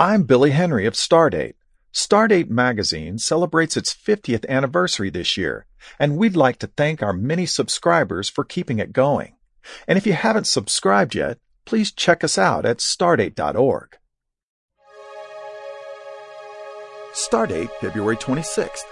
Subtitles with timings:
[0.00, 1.54] I'm Billy Henry of Stardate.
[1.92, 5.66] Stardate magazine celebrates its 50th anniversary this year,
[5.98, 9.34] and we'd like to thank our many subscribers for keeping it going.
[9.88, 13.98] And if you haven't subscribed yet, please check us out at stardate.org.
[17.12, 18.84] Stardate, February 26th.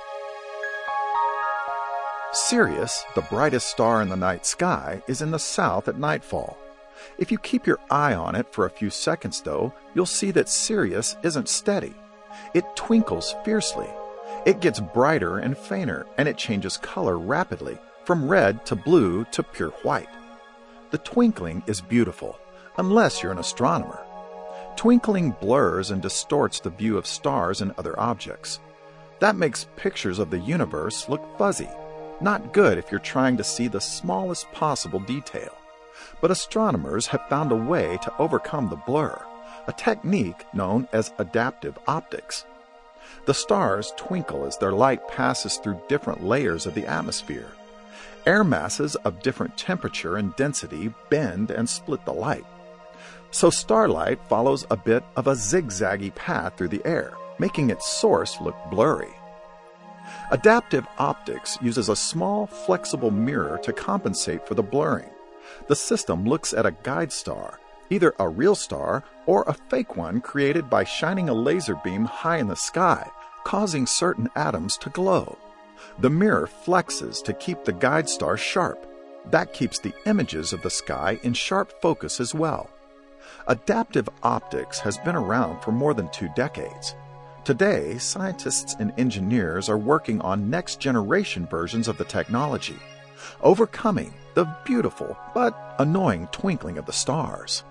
[2.32, 6.58] Sirius, the brightest star in the night sky, is in the south at nightfall.
[7.18, 10.48] If you keep your eye on it for a few seconds, though, you'll see that
[10.48, 11.94] Sirius isn't steady.
[12.54, 13.88] It twinkles fiercely.
[14.44, 19.42] It gets brighter and fainter, and it changes color rapidly, from red to blue to
[19.42, 20.08] pure white.
[20.90, 22.38] The twinkling is beautiful,
[22.78, 24.00] unless you're an astronomer.
[24.76, 28.60] Twinkling blurs and distorts the view of stars and other objects.
[29.18, 31.68] That makes pictures of the universe look fuzzy,
[32.20, 35.56] not good if you're trying to see the smallest possible detail.
[36.20, 39.20] But astronomers have found a way to overcome the blur,
[39.66, 42.44] a technique known as adaptive optics.
[43.26, 47.48] The stars twinkle as their light passes through different layers of the atmosphere.
[48.26, 52.44] Air masses of different temperature and density bend and split the light.
[53.30, 58.40] So starlight follows a bit of a zigzaggy path through the air, making its source
[58.40, 59.14] look blurry.
[60.30, 65.10] Adaptive optics uses a small, flexible mirror to compensate for the blurring.
[65.68, 67.58] The system looks at a guide star,
[67.90, 72.38] either a real star or a fake one created by shining a laser beam high
[72.38, 73.10] in the sky,
[73.44, 75.38] causing certain atoms to glow.
[75.98, 78.86] The mirror flexes to keep the guide star sharp.
[79.30, 82.70] That keeps the images of the sky in sharp focus as well.
[83.48, 86.94] Adaptive optics has been around for more than two decades.
[87.44, 92.76] Today, scientists and engineers are working on next generation versions of the technology,
[93.42, 97.64] overcoming the beautiful but annoying twinkling of the stars.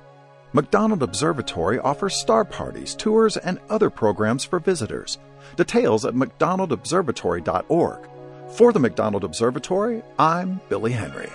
[0.54, 5.18] McDonald Observatory offers star parties, tours, and other programs for visitors.
[5.58, 8.10] Details at mcdonaldobservatory.org.
[8.52, 11.30] For the McDonald Observatory, I'm Billy Henry.